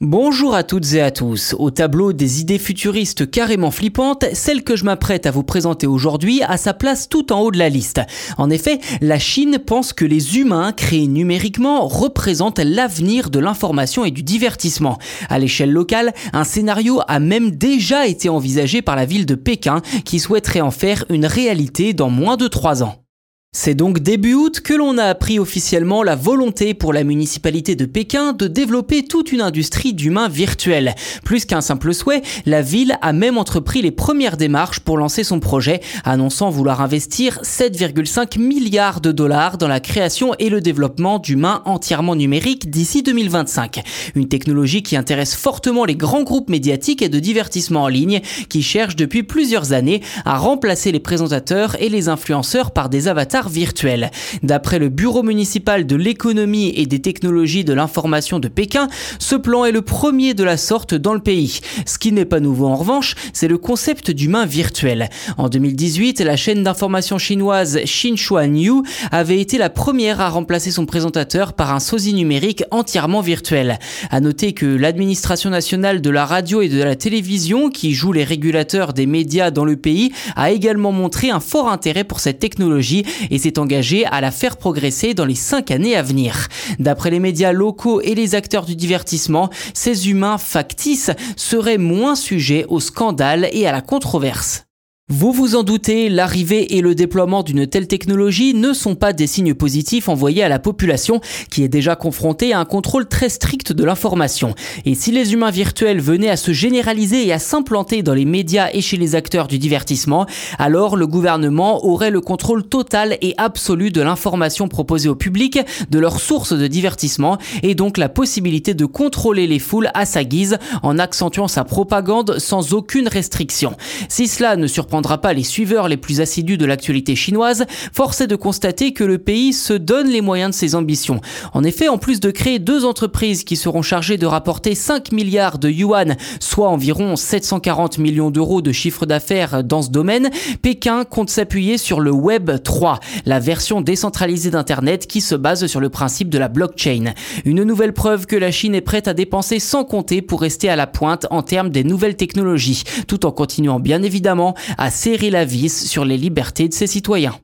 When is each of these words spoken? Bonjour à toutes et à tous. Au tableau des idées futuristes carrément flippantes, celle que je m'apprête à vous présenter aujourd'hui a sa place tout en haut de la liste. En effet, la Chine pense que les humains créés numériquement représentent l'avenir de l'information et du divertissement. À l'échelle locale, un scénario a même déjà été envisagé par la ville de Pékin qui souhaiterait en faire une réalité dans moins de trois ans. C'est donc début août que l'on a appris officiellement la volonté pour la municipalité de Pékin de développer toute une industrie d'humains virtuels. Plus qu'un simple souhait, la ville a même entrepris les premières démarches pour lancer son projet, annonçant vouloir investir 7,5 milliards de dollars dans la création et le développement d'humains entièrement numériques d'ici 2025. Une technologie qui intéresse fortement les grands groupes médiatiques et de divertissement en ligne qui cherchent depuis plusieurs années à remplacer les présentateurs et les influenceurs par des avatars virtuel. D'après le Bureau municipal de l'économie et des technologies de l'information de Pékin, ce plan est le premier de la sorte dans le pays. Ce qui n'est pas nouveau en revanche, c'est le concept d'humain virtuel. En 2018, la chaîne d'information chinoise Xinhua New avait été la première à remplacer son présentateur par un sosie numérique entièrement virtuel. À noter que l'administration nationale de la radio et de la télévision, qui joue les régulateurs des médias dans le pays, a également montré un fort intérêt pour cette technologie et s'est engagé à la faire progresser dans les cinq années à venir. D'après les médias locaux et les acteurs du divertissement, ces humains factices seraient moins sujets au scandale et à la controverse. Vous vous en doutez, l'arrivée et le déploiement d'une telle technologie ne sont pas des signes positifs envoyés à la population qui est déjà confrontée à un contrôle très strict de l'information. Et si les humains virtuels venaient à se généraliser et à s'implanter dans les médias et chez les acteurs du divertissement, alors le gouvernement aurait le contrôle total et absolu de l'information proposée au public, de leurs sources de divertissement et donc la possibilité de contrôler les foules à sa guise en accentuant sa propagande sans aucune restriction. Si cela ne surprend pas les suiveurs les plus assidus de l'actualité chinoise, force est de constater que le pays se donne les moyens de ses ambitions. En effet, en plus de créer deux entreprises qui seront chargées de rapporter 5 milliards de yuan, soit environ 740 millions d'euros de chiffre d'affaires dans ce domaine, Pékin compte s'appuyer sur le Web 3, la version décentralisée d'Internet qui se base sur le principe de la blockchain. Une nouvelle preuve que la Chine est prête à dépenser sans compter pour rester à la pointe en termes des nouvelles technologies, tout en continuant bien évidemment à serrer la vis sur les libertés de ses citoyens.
Bonjour 0.00 0.54
à 0.54 0.62
toutes 0.62 0.92
et 0.92 1.00
à 1.00 1.10
tous. 1.10 1.56
Au 1.58 1.72
tableau 1.72 2.12
des 2.12 2.40
idées 2.40 2.60
futuristes 2.60 3.28
carrément 3.28 3.72
flippantes, 3.72 4.26
celle 4.32 4.62
que 4.62 4.76
je 4.76 4.84
m'apprête 4.84 5.26
à 5.26 5.32
vous 5.32 5.42
présenter 5.42 5.88
aujourd'hui 5.88 6.40
a 6.44 6.56
sa 6.56 6.72
place 6.72 7.08
tout 7.08 7.32
en 7.32 7.40
haut 7.40 7.50
de 7.50 7.58
la 7.58 7.68
liste. 7.68 8.00
En 8.36 8.48
effet, 8.48 8.78
la 9.00 9.18
Chine 9.18 9.58
pense 9.58 9.92
que 9.92 10.04
les 10.04 10.38
humains 10.38 10.70
créés 10.70 11.08
numériquement 11.08 11.88
représentent 11.88 12.60
l'avenir 12.60 13.28
de 13.28 13.40
l'information 13.40 14.04
et 14.04 14.12
du 14.12 14.22
divertissement. 14.22 14.98
À 15.28 15.40
l'échelle 15.40 15.72
locale, 15.72 16.14
un 16.32 16.44
scénario 16.44 17.00
a 17.08 17.18
même 17.18 17.50
déjà 17.50 18.06
été 18.06 18.28
envisagé 18.28 18.82
par 18.82 18.94
la 18.94 19.04
ville 19.04 19.26
de 19.26 19.34
Pékin 19.34 19.82
qui 20.04 20.20
souhaiterait 20.20 20.60
en 20.60 20.70
faire 20.70 21.06
une 21.08 21.26
réalité 21.26 21.92
dans 21.92 22.08
moins 22.08 22.36
de 22.36 22.46
trois 22.46 22.84
ans. 22.84 23.07
C'est 23.52 23.74
donc 23.74 24.00
début 24.00 24.34
août 24.34 24.60
que 24.60 24.74
l'on 24.74 24.98
a 24.98 25.04
appris 25.04 25.38
officiellement 25.38 26.02
la 26.02 26.16
volonté 26.16 26.74
pour 26.74 26.92
la 26.92 27.02
municipalité 27.02 27.76
de 27.76 27.86
Pékin 27.86 28.34
de 28.34 28.46
développer 28.46 29.04
toute 29.06 29.32
une 29.32 29.40
industrie 29.40 29.94
d'humains 29.94 30.28
virtuels. 30.28 30.94
Plus 31.24 31.46
qu'un 31.46 31.62
simple 31.62 31.94
souhait, 31.94 32.20
la 32.44 32.60
ville 32.60 32.98
a 33.00 33.14
même 33.14 33.38
entrepris 33.38 33.80
les 33.80 33.90
premières 33.90 34.36
démarches 34.36 34.80
pour 34.80 34.98
lancer 34.98 35.24
son 35.24 35.40
projet, 35.40 35.80
annonçant 36.04 36.50
vouloir 36.50 36.82
investir 36.82 37.40
7,5 37.42 38.38
milliards 38.38 39.00
de 39.00 39.12
dollars 39.12 39.56
dans 39.56 39.66
la 39.66 39.80
création 39.80 40.34
et 40.38 40.50
le 40.50 40.60
développement 40.60 41.18
d'humains 41.18 41.62
entièrement 41.64 42.16
numériques 42.16 42.68
d'ici 42.68 43.02
2025. 43.02 43.80
Une 44.14 44.28
technologie 44.28 44.82
qui 44.82 44.94
intéresse 44.94 45.34
fortement 45.34 45.86
les 45.86 45.96
grands 45.96 46.22
groupes 46.22 46.50
médiatiques 46.50 47.00
et 47.00 47.08
de 47.08 47.18
divertissement 47.18 47.84
en 47.84 47.88
ligne 47.88 48.20
qui 48.50 48.62
cherchent 48.62 48.96
depuis 48.96 49.22
plusieurs 49.22 49.72
années 49.72 50.02
à 50.26 50.36
remplacer 50.36 50.92
les 50.92 51.00
présentateurs 51.00 51.80
et 51.80 51.88
les 51.88 52.10
influenceurs 52.10 52.72
par 52.72 52.90
des 52.90 53.08
avatars 53.08 53.37
virtuel. 53.46 54.10
D'après 54.42 54.80
le 54.80 54.88
Bureau 54.88 55.22
municipal 55.22 55.86
de 55.86 55.94
l'économie 55.94 56.72
et 56.74 56.86
des 56.86 56.98
technologies 57.00 57.64
de 57.64 57.72
l'information 57.72 58.40
de 58.40 58.48
Pékin, 58.48 58.88
ce 59.20 59.36
plan 59.36 59.64
est 59.64 59.72
le 59.72 59.82
premier 59.82 60.34
de 60.34 60.42
la 60.42 60.56
sorte 60.56 60.94
dans 60.94 61.14
le 61.14 61.20
pays. 61.20 61.60
Ce 61.86 61.98
qui 61.98 62.10
n'est 62.10 62.24
pas 62.24 62.40
nouveau 62.40 62.66
en 62.66 62.74
revanche, 62.74 63.14
c'est 63.32 63.46
le 63.46 63.58
concept 63.58 64.10
d'humain 64.10 64.46
virtuel. 64.46 65.10
En 65.36 65.48
2018, 65.48 66.20
la 66.20 66.36
chaîne 66.36 66.64
d'information 66.64 67.18
chinoise 67.18 67.78
Xinhua 67.84 68.48
New 68.48 68.82
avait 69.12 69.40
été 69.40 69.58
la 69.58 69.70
première 69.70 70.20
à 70.20 70.28
remplacer 70.28 70.70
son 70.70 70.86
présentateur 70.86 71.52
par 71.52 71.72
un 71.72 71.80
sosie 71.80 72.14
numérique 72.14 72.64
entièrement 72.70 73.20
virtuel. 73.20 73.78
À 74.10 74.20
noter 74.20 74.54
que 74.54 74.66
l'administration 74.66 75.50
nationale 75.50 76.00
de 76.00 76.10
la 76.10 76.24
radio 76.24 76.62
et 76.62 76.68
de 76.68 76.82
la 76.82 76.96
télévision, 76.96 77.70
qui 77.70 77.92
joue 77.92 78.12
les 78.12 78.24
régulateurs 78.24 78.92
des 78.92 79.06
médias 79.06 79.50
dans 79.50 79.64
le 79.64 79.76
pays, 79.76 80.12
a 80.36 80.50
également 80.50 80.92
montré 80.92 81.30
un 81.30 81.40
fort 81.40 81.68
intérêt 81.68 82.04
pour 82.04 82.20
cette 82.20 82.38
technologie 82.38 83.04
et 83.30 83.38
s'est 83.38 83.58
engagé 83.58 84.04
à 84.06 84.20
la 84.20 84.30
faire 84.30 84.56
progresser 84.56 85.14
dans 85.14 85.24
les 85.24 85.34
cinq 85.34 85.70
années 85.70 85.96
à 85.96 86.02
venir. 86.02 86.48
D'après 86.78 87.10
les 87.10 87.20
médias 87.20 87.52
locaux 87.52 88.00
et 88.00 88.14
les 88.14 88.34
acteurs 88.34 88.66
du 88.66 88.76
divertissement, 88.76 89.50
ces 89.74 90.08
humains 90.10 90.38
factices 90.38 91.10
seraient 91.36 91.78
moins 91.78 92.14
sujets 92.14 92.66
au 92.68 92.80
scandale 92.80 93.48
et 93.52 93.66
à 93.66 93.72
la 93.72 93.80
controverse. 93.80 94.67
Vous 95.10 95.32
vous 95.32 95.56
en 95.56 95.62
doutez, 95.62 96.10
l'arrivée 96.10 96.76
et 96.76 96.82
le 96.82 96.94
déploiement 96.94 97.42
d'une 97.42 97.66
telle 97.66 97.86
technologie 97.86 98.52
ne 98.52 98.74
sont 98.74 98.94
pas 98.94 99.14
des 99.14 99.26
signes 99.26 99.54
positifs 99.54 100.10
envoyés 100.10 100.42
à 100.42 100.50
la 100.50 100.58
population 100.58 101.22
qui 101.50 101.64
est 101.64 101.68
déjà 101.68 101.96
confrontée 101.96 102.52
à 102.52 102.60
un 102.60 102.66
contrôle 102.66 103.08
très 103.08 103.30
strict 103.30 103.72
de 103.72 103.84
l'information. 103.84 104.54
Et 104.84 104.94
si 104.94 105.10
les 105.10 105.32
humains 105.32 105.50
virtuels 105.50 106.02
venaient 106.02 106.28
à 106.28 106.36
se 106.36 106.52
généraliser 106.52 107.26
et 107.26 107.32
à 107.32 107.38
s'implanter 107.38 108.02
dans 108.02 108.12
les 108.12 108.26
médias 108.26 108.68
et 108.74 108.82
chez 108.82 108.98
les 108.98 109.14
acteurs 109.14 109.48
du 109.48 109.58
divertissement, 109.58 110.26
alors 110.58 110.94
le 110.94 111.06
gouvernement 111.06 111.86
aurait 111.86 112.10
le 112.10 112.20
contrôle 112.20 112.62
total 112.62 113.16
et 113.22 113.32
absolu 113.38 113.90
de 113.90 114.02
l'information 114.02 114.68
proposée 114.68 115.08
au 115.08 115.14
public, 115.14 115.58
de 115.88 115.98
leurs 115.98 116.20
sources 116.20 116.52
de 116.52 116.66
divertissement 116.66 117.38
et 117.62 117.74
donc 117.74 117.96
la 117.96 118.10
possibilité 118.10 118.74
de 118.74 118.84
contrôler 118.84 119.46
les 119.46 119.58
foules 119.58 119.88
à 119.94 120.04
sa 120.04 120.24
guise 120.24 120.58
en 120.82 120.98
accentuant 120.98 121.48
sa 121.48 121.64
propagande 121.64 122.38
sans 122.38 122.74
aucune 122.74 123.08
restriction. 123.08 123.74
Si 124.10 124.28
cela 124.28 124.56
ne 124.56 124.66
surprend 124.66 124.97
pas 125.02 125.32
les 125.32 125.42
suiveurs 125.42 125.88
les 125.88 125.96
plus 125.96 126.20
assidus 126.20 126.58
de 126.58 126.66
l'actualité 126.66 127.16
chinoise, 127.16 127.64
force 127.92 128.20
est 128.20 128.26
de 128.26 128.36
constater 128.36 128.92
que 128.92 129.04
le 129.04 129.18
pays 129.18 129.52
se 129.52 129.72
donne 129.72 130.08
les 130.08 130.20
moyens 130.20 130.50
de 130.50 130.54
ses 130.54 130.74
ambitions. 130.74 131.20
En 131.52 131.64
effet, 131.64 131.88
en 131.88 131.98
plus 131.98 132.20
de 132.20 132.30
créer 132.30 132.58
deux 132.58 132.84
entreprises 132.84 133.44
qui 133.44 133.56
seront 133.56 133.82
chargées 133.82 134.18
de 134.18 134.26
rapporter 134.26 134.74
5 134.74 135.12
milliards 135.12 135.58
de 135.58 135.70
yuan, 135.70 136.16
soit 136.40 136.68
environ 136.68 137.16
740 137.16 137.98
millions 137.98 138.30
d'euros 138.30 138.62
de 138.62 138.72
chiffre 138.72 139.06
d'affaires 139.06 139.64
dans 139.64 139.82
ce 139.82 139.90
domaine, 139.90 140.30
Pékin 140.62 141.04
compte 141.04 141.30
s'appuyer 141.30 141.78
sur 141.78 142.00
le 142.00 142.10
Web 142.10 142.50
3, 142.62 143.00
la 143.26 143.40
version 143.40 143.80
décentralisée 143.80 144.50
d'Internet 144.50 145.06
qui 145.06 145.20
se 145.20 145.34
base 145.34 145.66
sur 145.66 145.80
le 145.80 145.88
principe 145.88 146.28
de 146.28 146.38
la 146.38 146.48
blockchain. 146.48 147.12
Une 147.44 147.62
nouvelle 147.62 147.92
preuve 147.92 148.26
que 148.26 148.36
la 148.36 148.50
Chine 148.50 148.74
est 148.74 148.80
prête 148.80 149.08
à 149.08 149.14
dépenser 149.14 149.58
sans 149.58 149.84
compter 149.84 150.22
pour 150.22 150.40
rester 150.40 150.68
à 150.68 150.76
la 150.76 150.86
pointe 150.86 151.26
en 151.30 151.42
termes 151.42 151.70
des 151.70 151.84
nouvelles 151.84 152.16
technologies, 152.16 152.82
tout 153.06 153.26
en 153.26 153.32
continuant 153.32 153.80
bien 153.80 154.02
évidemment 154.02 154.54
à 154.88 154.90
serrer 154.90 155.28
la 155.28 155.44
vis 155.44 155.86
sur 155.86 156.06
les 156.06 156.16
libertés 156.16 156.66
de 156.66 156.72
ses 156.72 156.86
citoyens. 156.86 157.38